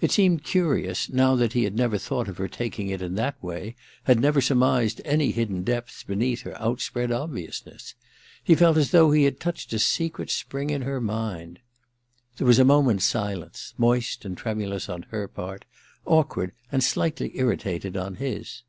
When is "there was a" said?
12.36-12.64